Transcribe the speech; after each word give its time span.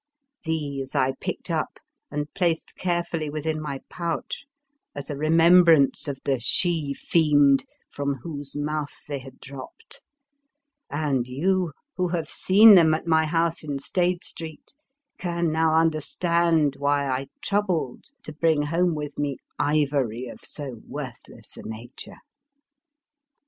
These 0.45 0.95
I 0.95 1.11
picked 1.21 1.51
up 1.51 1.77
and 2.09 2.33
placed 2.33 2.75
carefully 2.75 3.29
within 3.29 3.61
my 3.61 3.81
pouch 3.87 4.45
as 4.95 5.11
a 5.11 5.15
remembrance 5.15 6.07
of 6.07 6.17
the 6.25 6.39
She 6.39 6.95
fiend 6.95 7.65
from 7.87 8.15
whose 8.23 8.55
mouth 8.55 8.95
they 9.07 9.19
had 9.19 9.39
dropt; 9.39 10.01
and 10.89 11.27
you, 11.27 11.73
who 11.97 12.07
have 12.07 12.31
seen 12.31 12.73
them 12.73 12.95
at 12.95 13.05
my 13.05 13.25
house 13.27 13.63
in 13.63 13.77
Stade 13.77 14.23
Street 14.23 14.73
can 15.19 15.51
now 15.51 15.75
understand 15.75 16.77
why 16.79 17.07
I 17.07 17.27
troubled 17.43 18.05
to 18.23 18.33
bring 18.33 18.63
home 18.63 18.95
with 18.95 19.19
me 19.19 19.37
ivory 19.59 20.25
of 20.25 20.39
so 20.43 20.81
worth 20.87 21.29
less 21.29 21.57
a 21.57 21.61
nature. 21.61 22.17